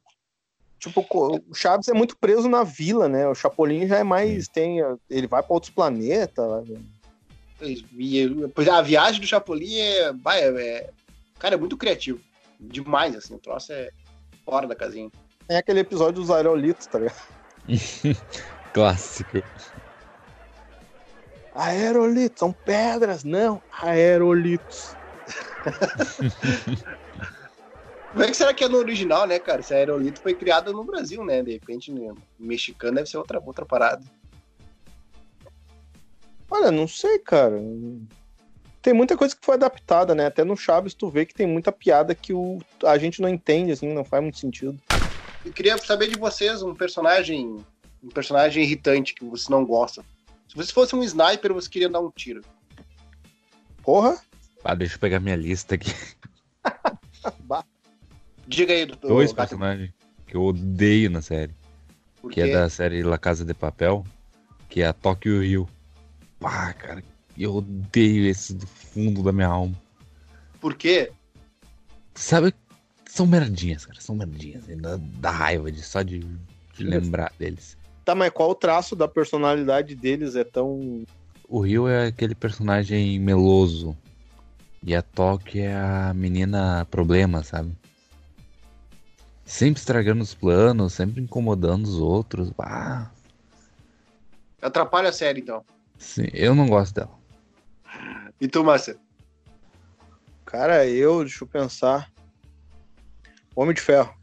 [0.79, 3.27] Tipo, o Chaves é muito preso na vila, né?
[3.27, 4.47] O Chapolin já é mais.
[4.47, 4.77] tem
[5.09, 6.67] Ele vai pra outros planetas.
[7.59, 10.89] E, pois a viagem do Chapolin é, vai, é, é-
[11.39, 12.19] Cara, é muito criativo.
[12.59, 13.35] Demais, assim.
[13.35, 13.89] O troço é
[14.45, 15.09] fora da casinha.
[15.47, 17.17] Tem aquele episódio dos aerolitos, tá ligado?
[18.73, 19.41] Clássico.
[21.53, 24.95] Aerolitos, são pedras, não, aerolitos.
[28.17, 29.59] Como é que será que é no original, né, cara?
[29.59, 31.43] Esse aerolito foi criado no Brasil, né?
[31.43, 34.03] De repente, né, mexicano deve ser outra, outra parada.
[36.49, 37.61] Olha, não sei, cara.
[38.81, 40.25] Tem muita coisa que foi adaptada, né?
[40.25, 43.71] Até no Chaves tu vê que tem muita piada que o, a gente não entende,
[43.71, 44.75] assim, não faz muito sentido.
[45.45, 47.63] Eu queria saber de vocês um personagem.
[48.03, 50.03] Um personagem irritante que você não gosta.
[50.49, 52.41] Se você fosse um sniper, você queria dar um tiro.
[53.83, 54.19] Porra,
[54.63, 55.93] Ah, deixa eu pegar minha lista aqui.
[58.47, 59.07] Diga aí, doutor.
[59.09, 59.91] Dois personagens
[60.25, 61.53] que eu odeio na série.
[62.31, 64.05] Que é da série La Casa de Papel.
[64.69, 65.69] Que é a Tokyo Rio.
[66.39, 67.03] Pá, cara.
[67.37, 69.75] Eu odeio esse do fundo da minha alma.
[70.59, 71.11] Por quê?
[72.15, 72.53] Sabe?
[73.05, 74.01] São merdinhas, cara.
[74.01, 74.67] São merdinhas.
[74.67, 77.77] Ainda dá raiva de, só de, de lembrar deles.
[78.03, 81.03] tá, mas qual o traço da personalidade deles é tão.
[81.47, 83.95] O Rio é aquele personagem meloso.
[84.83, 87.71] E a Tóquio é a menina problema, sabe?
[89.47, 92.51] Sempre estragando os planos, sempre incomodando os outros.
[92.59, 93.09] Ah,
[94.61, 95.63] Atrapalha a série, então.
[95.97, 97.17] sim, eu não gosto dela.
[98.41, 98.97] E tu, Márcia?
[100.45, 102.11] Cara, eu, deixa eu pensar.
[103.55, 104.13] Homem de Ferro.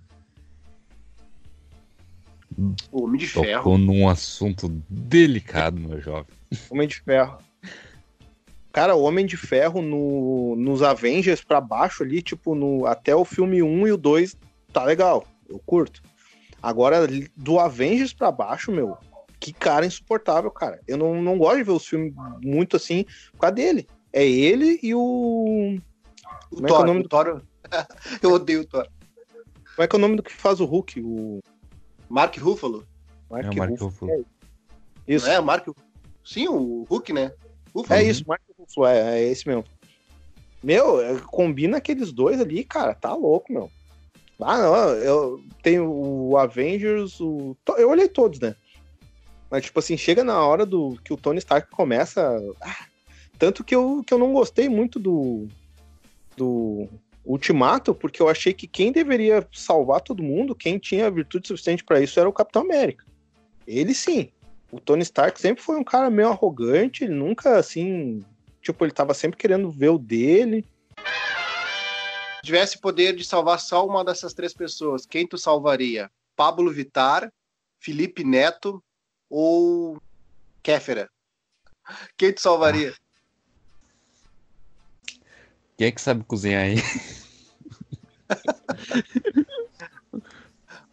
[2.93, 3.63] O Homem de Ferro.
[3.63, 6.27] Tocou num assunto delicado, meu jovem.
[6.71, 7.39] Homem de Ferro.
[8.73, 13.25] Cara, o Homem de Ferro no, nos Avengers pra baixo ali, tipo, no, até o
[13.25, 14.37] filme 1 e o 2,
[14.75, 15.27] tá legal.
[15.49, 16.03] Eu curto.
[16.63, 17.07] Agora,
[17.37, 18.97] do Avengers pra baixo, meu,
[19.39, 20.81] que cara insuportável, cara.
[20.87, 23.87] Eu não, não gosto de ver os filmes muito assim por causa dele.
[24.13, 25.77] É ele e o.
[26.51, 26.87] O Como é que é o Thor.
[26.87, 27.43] nome o do- Thor.
[28.23, 28.87] Eu odeio o Thor.
[29.75, 31.01] Como é que é o nome do que faz o Hulk?
[31.01, 31.41] O.
[32.09, 32.87] Mark Ruffalo.
[33.31, 33.91] Mark É o Mark Ruffalo.
[33.91, 34.27] Ruffalo.
[35.07, 35.27] Isso.
[35.27, 35.41] Não é?
[35.41, 35.69] Mark...
[36.25, 37.33] Sim, o Hulk, né?
[37.75, 38.01] Ruffalo.
[38.01, 39.65] É isso, Mark Ruffalo, é, é esse mesmo.
[40.63, 43.71] Meu, é, combina aqueles dois ali, cara, tá louco, meu.
[44.41, 47.57] Ah, não, eu tenho o Avengers, o.
[47.79, 48.55] Eu olhei todos, né?
[49.51, 52.37] Mas, tipo assim, chega na hora do que o Tony Stark começa.
[52.61, 52.87] ah,
[53.39, 55.47] tanto que eu, que eu não gostei muito do.
[56.37, 56.89] Do
[57.25, 62.01] Ultimato, porque eu achei que quem deveria salvar todo mundo, quem tinha virtude suficiente pra
[62.01, 63.07] isso, era o Capitão América.
[63.67, 64.29] Ele sim.
[64.71, 68.23] O Tony Stark sempre foi um cara meio arrogante, ele nunca assim.
[68.61, 70.67] Tipo, ele tava sempre querendo ver o dele.
[72.45, 76.13] Se tivesse poder de salvar só uma dessas três pessoas, quem tu salvaria?
[76.37, 77.33] Pablo Vittar,
[77.79, 78.85] Felipe Neto
[79.31, 79.99] ou
[80.63, 81.11] Kéfera?
[82.19, 82.95] Quem tu salvaria?
[85.79, 86.77] Quem é que sabe cozinhar aí?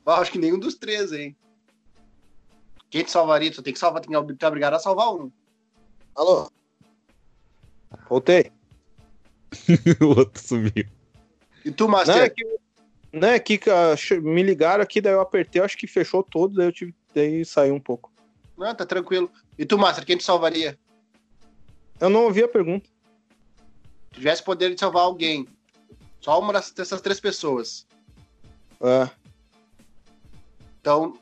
[0.06, 1.36] Acho que nenhum dos três, hein?
[2.90, 3.52] Quem te salvaria?
[3.52, 5.30] Tu tem que salvar, tem que estar obrigado a salvar um.
[6.16, 6.50] Alô?
[8.08, 8.54] Voltei.
[10.00, 11.01] o outro sumiu.
[11.64, 12.34] E tu, Não, é Master?
[12.34, 12.60] que,
[13.14, 16.24] não, é que ah, che- me ligaram aqui, daí eu apertei, eu acho que fechou
[16.24, 18.12] todo, daí eu tive daí sair um pouco.
[18.58, 19.32] Não, tá tranquilo.
[19.58, 20.78] E tu, Master, quem te salvaria?
[22.00, 22.90] Eu não ouvi a pergunta.
[24.10, 25.48] Se tivesse poder de salvar alguém,
[26.20, 27.86] só uma dessas três pessoas.
[28.82, 29.10] É.
[30.80, 31.18] Então,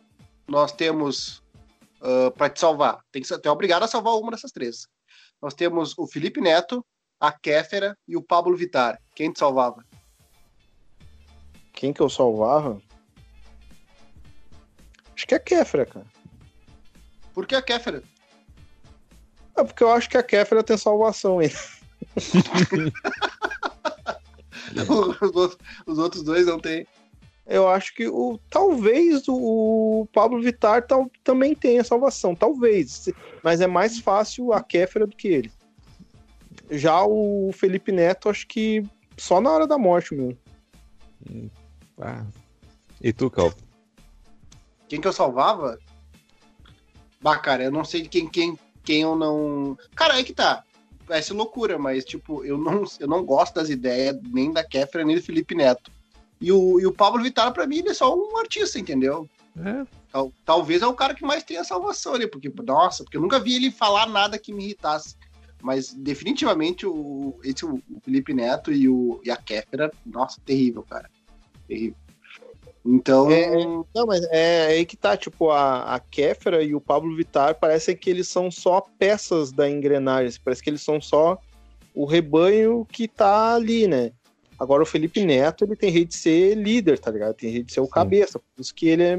[0.48, 1.42] nós temos
[2.00, 3.04] para pra te salvar.
[3.12, 4.88] Tem que ser, é obrigado a salvar uma dessas três.
[5.42, 6.86] Nós temos o Felipe Neto,
[7.20, 9.00] a Kéfera e o Pablo Vittar.
[9.16, 9.84] Quem te salvava?
[11.80, 12.82] Quem que eu salvava?
[15.16, 16.06] Acho que é a Kéfera, cara.
[17.34, 18.04] Por que a Kéfera?
[19.56, 21.56] É porque eu acho que a Kéfera tem salvação ainda.
[24.76, 26.86] os, outros, os outros dois não tem.
[27.48, 33.08] Eu acho que o talvez o Pablo Vittar tal, também tenha salvação, talvez,
[33.42, 35.52] mas é mais fácil a Kéfera do que ele.
[36.72, 38.84] Já o Felipe Neto, acho que
[39.18, 40.38] só na hora da morte mesmo.
[42.00, 42.26] Ah.
[43.02, 43.54] E tu, Cal?
[44.88, 45.78] Quem que eu salvava?
[47.22, 49.78] Bah, cara, eu não sei de quem, quem, quem eu não.
[49.96, 50.64] Cara, aí que tá.
[51.06, 55.16] Parece loucura, mas, tipo, eu não, eu não gosto das ideias nem da Kéfera nem
[55.16, 55.92] do Felipe Neto.
[56.40, 59.28] E o, e o Pablo Vittar, pra mim, ele é só um artista, entendeu?
[59.58, 63.18] É, Tal- talvez é o cara que mais tem a salvação ali, porque, nossa, porque
[63.18, 65.16] eu nunca vi ele falar nada que me irritasse.
[65.62, 71.10] Mas definitivamente o, esse, o Felipe Neto e, o, e a Kéfera, nossa, terrível, cara.
[71.70, 71.96] Terrível.
[72.86, 77.16] Então, É, Não, mas é aí que tá, tipo, a, a Kéfera e o Pablo
[77.16, 81.38] Vittar parecem que eles são só peças da engrenagem, parece que eles são só
[81.94, 84.12] o rebanho que tá ali, né?
[84.58, 87.34] Agora o Felipe Neto, ele tem rede de ser líder, tá ligado?
[87.36, 89.18] Tem rede de ser o cabeça, por isso que ele é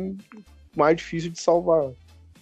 [0.75, 1.91] mais difícil de salvar.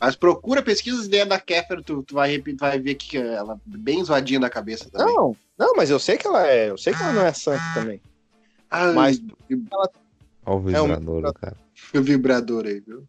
[0.00, 3.54] mas procura, pesquisa as ideias da Kéfera, tu, tu vai, repi- vai ver que ela
[3.54, 5.14] é bem zoadinha da cabeça também.
[5.14, 7.64] Não, não, mas eu sei que ela é, eu sei que ela não é santa
[7.74, 8.00] também.
[8.70, 9.90] Ai, mas- Olha
[10.46, 11.56] o É um- vibrador, cara.
[11.94, 13.04] o vibrador aí, viu?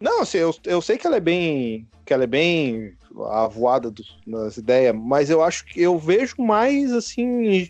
[0.00, 1.86] Não, assim, eu, eu sei que ela é bem.
[2.06, 2.96] que ela é bem
[3.30, 7.68] avoada dos- nas ideias, mas eu acho que eu vejo mais assim.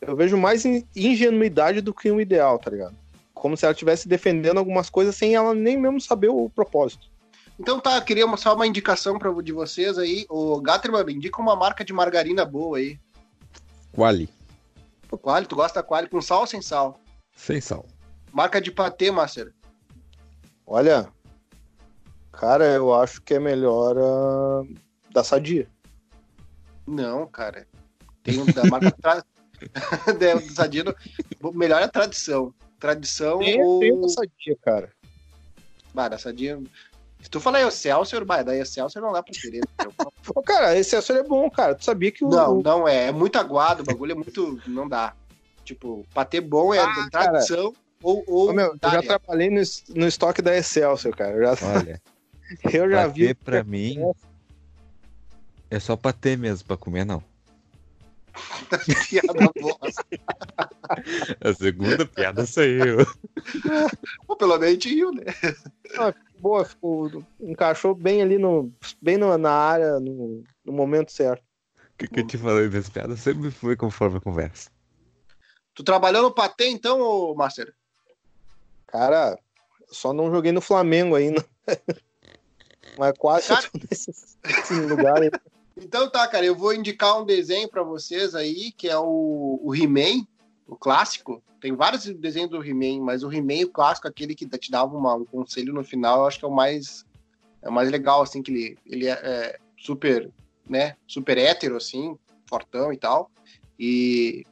[0.00, 2.94] Eu vejo mais in- ingenuidade do que o ideal, tá ligado?
[3.34, 7.08] Como se ela estivesse defendendo algumas coisas sem ela nem mesmo saber o propósito.
[7.60, 10.24] Então tá, queria só uma indicação pra, de vocês aí.
[10.30, 12.98] O Gatterman, indica uma marca de margarina boa aí.
[13.92, 14.28] Quali.
[15.18, 16.98] Quali, tu gosta da Quali com sal ou sem sal?
[17.36, 17.86] Sem sal.
[18.32, 19.52] Marca de patê, Master.
[20.66, 21.08] Olha,
[22.32, 24.62] cara, eu acho que é melhor a
[25.12, 25.68] da Sadia.
[26.86, 27.66] Não, cara.
[28.22, 29.24] Tem um da marca tra...
[30.18, 30.94] da- do Sadino.
[31.42, 32.52] O melhor é a tradição.
[32.80, 33.80] Tradição Tem, ou.
[33.80, 34.92] tem da Sadia, cara.
[35.94, 36.66] Bah, da Sadino.
[37.24, 39.62] Se tu falar Excelsior, bah, da Excelsior não dá pra querer.
[40.36, 41.74] Ô, cara, esse açúcar é bom, cara.
[41.74, 42.28] Tu sabia que o.
[42.28, 43.06] Não, não é.
[43.08, 44.60] É muito aguado, o bagulho é muito.
[44.66, 45.14] Não dá.
[45.64, 48.22] Tipo, patê bom é Ah, tradição ou.
[48.26, 49.62] ou Ô, meu, eu já trabalhei no,
[49.96, 51.32] no estoque da Excelsior, cara.
[51.32, 52.02] Eu já, Olha,
[52.72, 53.34] eu já vi.
[53.34, 53.98] pra mim
[55.70, 57.22] é só pra ter mesmo, pra comer não.
[59.08, 60.04] piada bosta.
[61.40, 62.98] A segunda piada saiu.
[64.26, 65.24] Pô, pelo menos a gente riu, né?
[66.44, 71.42] Boa, ficou, encaixou bem ali no, bem no- na área, no, no momento certo.
[71.78, 74.70] O que, que eu te falei das piadas sempre foi conforme a conversa.
[75.72, 77.74] Tu trabalhou no patê então, ô Master?
[78.88, 79.38] Cara,
[79.88, 81.42] só não joguei no Flamengo ainda.
[82.98, 84.12] Mas quase Cara- tô nesse,
[84.44, 85.30] nesse lugar aí.
[85.78, 89.74] Então tá, cara, eu vou indicar um desenho pra vocês aí, que é o, o
[89.74, 90.26] He-Man,
[90.66, 91.42] o clássico.
[91.60, 95.14] Tem vários desenhos do He-Man, mas o He-Man, o clássico, aquele que te dava uma-
[95.14, 97.04] um conselho no final, eu acho que é o mais,
[97.62, 100.30] é o mais legal, assim, que ele, ele é, é super,
[100.68, 102.16] né, super hétero, assim,
[102.48, 103.30] fortão e tal.
[103.78, 104.44] E,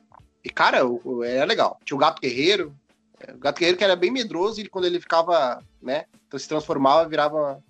[0.44, 1.78] e cara, o, o- era legal.
[1.84, 2.74] Tinha o Gato Guerreiro,
[3.20, 6.48] é, o Gato Guerreiro que era bem medroso, e quando ele ficava, né, então se
[6.48, 7.62] transformava, virava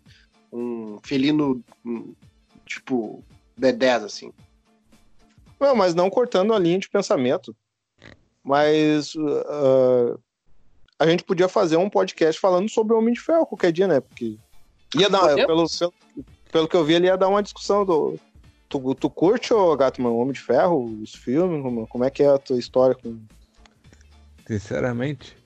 [0.52, 2.14] um felino, um,
[2.64, 3.24] tipo,
[3.58, 4.32] B10, assim.
[5.58, 7.54] Não, mas não cortando a linha de pensamento.
[8.44, 9.14] Mas
[9.46, 10.16] ah,
[10.98, 14.00] a gente podia fazer um podcast falando sobre o Homem de Ferro qualquer dia, né?
[14.00, 14.38] Porque
[14.96, 15.78] ia dar, Podemos.
[15.78, 18.18] pelo, pelo, pelo que eu vi, ele ia dar uma discussão do.
[18.68, 21.62] Tu, tu curte, ô Gatman, o Homem de Ferro, os filmes?
[21.62, 23.20] Como, como é que é a tua história com.
[24.46, 25.36] Sinceramente,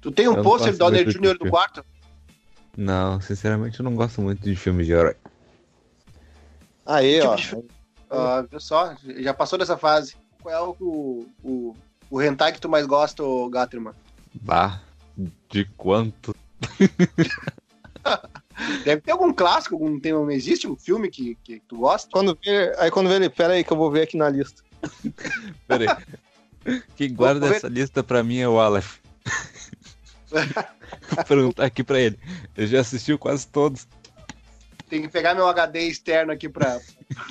[0.00, 1.20] Tu tem um Eu não pôster do Donner Jr.
[1.20, 1.84] de do quarto?
[2.76, 5.16] não, sinceramente eu não gosto muito de filmes de herói.
[6.86, 7.36] Aí, ó.
[7.36, 7.64] Tipo
[8.08, 8.94] Ah, viu só?
[9.18, 10.16] Já passou dessa fase.
[10.42, 11.76] Qual é o, o,
[12.10, 13.94] o hentai que tu mais gosta, ô Gatterman?
[14.34, 14.80] Bah,
[15.48, 16.34] de quanto?
[18.84, 22.10] Deve ter algum clássico, algum, tem, não existe um filme que, que tu gosta?
[22.10, 24.62] Quando vê, aí quando vê ele, pera aí que eu vou ver aqui na lista.
[25.66, 25.98] Pera
[26.64, 26.82] aí.
[26.96, 28.98] Quem guarda essa lista pra mim é o Aleph.
[30.30, 32.18] Vou perguntar aqui pra ele.
[32.56, 33.88] Ele já assistiu quase todos.
[34.88, 36.80] Tem que pegar meu HD externo aqui pra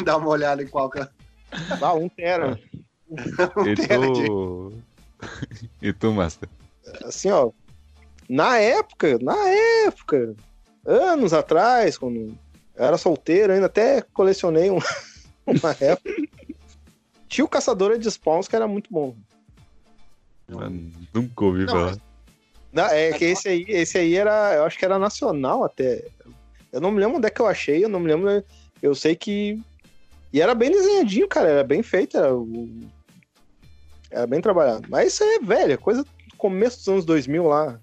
[0.03, 1.07] dar uma olhada em qual que é.
[1.81, 2.59] Ah, um tera.
[3.65, 4.73] E tu...
[5.81, 6.49] e tu, Master?
[7.03, 7.51] Assim, ó.
[8.29, 9.49] Na época, na
[9.87, 10.35] época,
[10.85, 12.37] anos atrás, quando
[12.75, 14.77] eu era solteiro, ainda até colecionei um,
[15.45, 16.09] uma época.
[17.27, 19.15] Tinha o Caçadora de Spawns, que era muito bom.
[20.47, 21.97] Mano, nunca ouvi Não, falar.
[22.71, 26.05] Não, é que esse aí, esse aí era, eu acho que era nacional até.
[26.71, 28.43] Eu não me lembro onde é que eu achei, eu não me lembro.
[28.81, 29.59] Eu sei que.
[30.31, 32.69] E era bem desenhadinho, cara, era bem feito, era, o-
[34.11, 34.87] era bem trabalhado.
[34.89, 37.79] Mas isso é velho, é coisa do começo dos anos 2000 lá.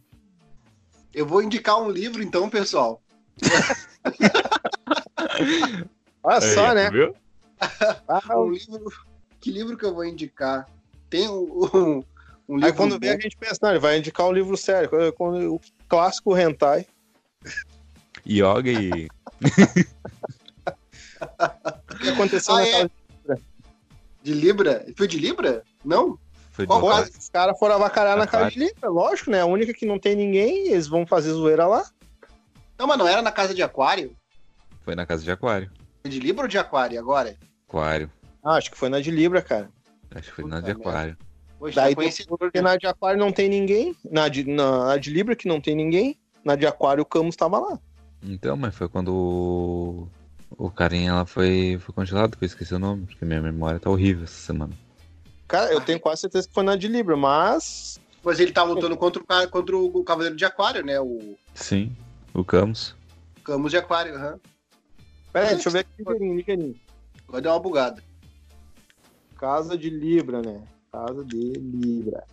[1.14, 3.00] Eu vou indicar um livro, então, pessoal.
[6.22, 6.90] Olha só, Aí, né?
[6.90, 7.14] Viu?
[8.08, 8.92] Ah, Um livro.
[9.40, 10.68] Que livro que eu vou indicar?
[11.08, 11.40] Tem um,
[11.74, 12.02] um,
[12.48, 12.66] um livro.
[12.66, 15.54] Aí quando vem a gente pensa, não, ele vai indicar um livro sério, quando- quando-
[15.54, 16.86] o clássico hentai.
[18.28, 19.08] Yoga e.
[21.94, 22.88] O que aconteceu Ah, na é?
[24.22, 24.84] De Libra?
[24.96, 25.62] Foi de Libra?
[25.86, 26.18] Não?
[26.50, 27.02] Foi Qual.
[27.02, 29.40] Os caras foram avacalhar na casa de Libra, lógico, né?
[29.40, 31.84] A única que não tem ninguém, eles vão fazer zoeira lá.
[32.78, 34.16] Não, mas não era na casa de Aquário?
[34.82, 35.70] Foi na casa de Aquário.
[36.02, 37.36] Foi de Libra ou de Aquário agora?
[37.68, 38.10] Aquário.
[38.42, 39.68] Ah, acho que foi na de Libra, cara.
[40.14, 40.70] Acho que foi Puta na de.
[40.70, 41.16] Aquário.
[41.58, 43.94] Hoje Daí Porque na de Aquário não tem ninguém.
[44.10, 46.18] Na de, na, na de Libra que não tem ninguém.
[46.44, 47.78] Na de Aquário o Camus tava lá.
[48.22, 50.08] Então, mas foi quando o,
[50.56, 53.90] o carinha lá foi, foi congelado, que eu esqueci o nome, porque minha memória tá
[53.90, 54.72] horrível essa semana.
[55.48, 58.00] Cara, eu tenho quase certeza que foi na de Libra, mas.
[58.22, 61.00] Pois ele tá lutando contra o, contra o Cavaleiro de Aquário, né?
[61.00, 61.96] O Sim,
[62.34, 62.96] o Camus.
[63.44, 64.14] Camus de Aquário.
[64.16, 64.40] aham.
[65.32, 66.80] Pera aí, deixa eu ver aqui ligeirinho, ligeirinho.
[67.28, 68.02] Vai dar uma bugada.
[69.38, 70.62] Casa de Libra, né?
[70.90, 72.24] Casa de Libra.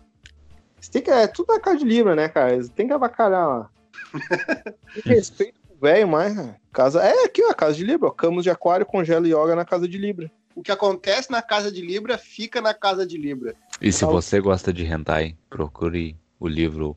[0.80, 2.60] Você tem que, é tudo na casa de Libra, né, cara?
[2.60, 3.70] Você tem que avacalhar lá.
[4.94, 6.60] Tem respeito pro velho mais, cara.
[6.72, 7.02] Casa...
[7.02, 8.08] É aqui, ó, a casa de Libra.
[8.08, 8.10] ó.
[8.10, 10.30] Camus de Aquário, congela yoga na casa de Libra.
[10.54, 13.54] O que acontece na casa de Libra fica na casa de Libra.
[13.80, 14.12] E se Fala.
[14.12, 16.96] você gosta de hentai, procure o livro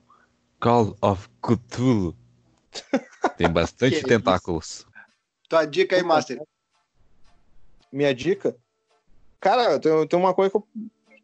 [0.60, 2.16] Call of Cthulhu.
[3.36, 4.08] Tem bastante isso?
[4.08, 4.86] tentáculos.
[5.50, 6.40] Tua dica aí, Master.
[7.92, 8.56] Minha dica.
[9.40, 10.68] Cara, tem, tem uma coisa que eu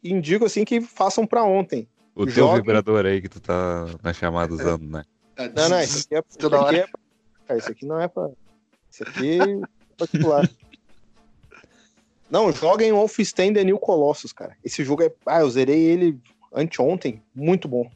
[0.03, 1.87] indico assim que façam pra ontem.
[2.15, 5.03] O teu vibrador aí que tu tá na chamada usando, né?
[5.55, 6.89] Não, não, isso aqui é, isso Toda aqui hora.
[7.49, 8.29] é isso aqui não é pra.
[8.89, 9.61] Isso aqui é
[9.97, 10.49] particular.
[12.33, 14.57] Não, joguem Wolfenstein The New Colossus, cara.
[14.63, 15.13] Esse jogo é.
[15.23, 16.19] Ah, eu zerei ele
[16.51, 17.21] anteontem.
[17.35, 17.91] Muito bom.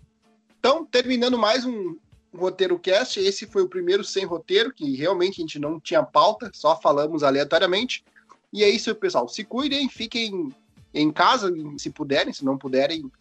[0.60, 1.98] Então, terminando mais um,
[2.36, 6.52] roteiro cast, esse foi o primeiro sem roteiro, que realmente a gente não tinha pauta,
[6.54, 8.06] só falamos aleatoriamente.
[8.54, 9.28] E é isso, pessoal.
[9.28, 10.54] Se cuidem, fiquem
[10.94, 13.12] em casa, se puderem, se não puderem,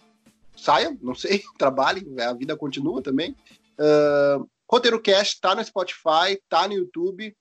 [0.54, 3.34] saiam, não sei, trabalhem, a vida continua também.
[3.78, 7.34] Ah, roteiro cast tá no Spotify, tá no YouTube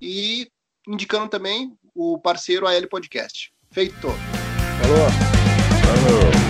[0.00, 0.48] e
[0.86, 3.50] indicando também o parceiro AL Podcast.
[3.72, 4.08] Feito.
[4.80, 5.08] Falou.
[5.80, 6.45] Chandram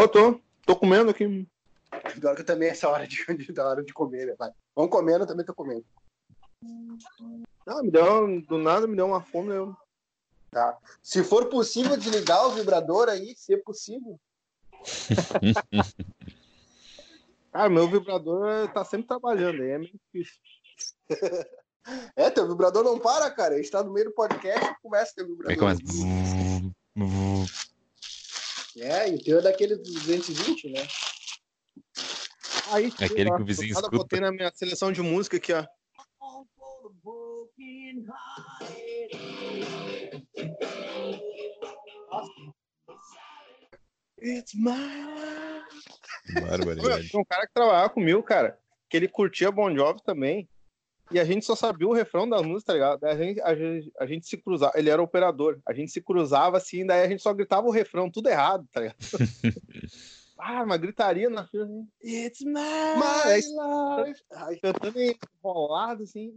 [0.00, 0.40] Tô, tô.
[0.64, 1.46] Tô comendo aqui.
[1.90, 4.34] Agora que também é essa hora de, da hora de comer, né?
[4.38, 4.50] Vai.
[4.74, 5.84] Vamos comendo, eu também tô comendo.
[7.66, 8.40] Ah, me deu.
[8.42, 9.54] Do nada me deu uma fome.
[9.54, 9.76] Eu...
[11.02, 14.18] Se for possível desligar o vibrador aí, se é possível.
[17.52, 19.60] Cara, meu vibrador tá sempre trabalhando.
[19.60, 20.40] Aí é meio difícil.
[22.14, 23.54] É, teu vibrador não para, cara.
[23.54, 25.50] A gente tá no meio do podcast e começa teu vibrador.
[25.50, 25.80] Aí começa.
[28.80, 30.80] É, e o teu é daquele 220, né?
[32.72, 33.90] Aí, É aquele que o vizinho escuta.
[33.90, 35.66] botei na minha seleção de música aqui, ó.
[44.22, 45.88] It's my life.
[47.08, 48.58] Tinha um cara que trabalhava comigo, cara,
[48.88, 50.48] que ele curtia Bon Jovi também.
[51.10, 53.04] E a gente só sabia o refrão da música, tá ligado?
[53.04, 56.56] A gente, a, gente, a gente se cruzava, ele era operador, a gente se cruzava
[56.56, 58.96] assim, daí a gente só gritava o refrão, tudo errado, tá ligado?
[60.38, 62.52] ah, uma gritaria na fila, assim, It's my,
[62.96, 64.60] My life.
[64.60, 66.32] Cantando enrolado, assim.